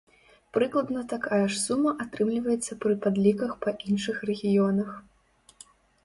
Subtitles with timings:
[0.57, 4.89] Прыкладна такая ж сума атрымліваецца пры падліках па іншых рэгіёнах.